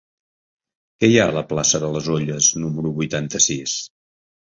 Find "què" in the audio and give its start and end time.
1.03-1.09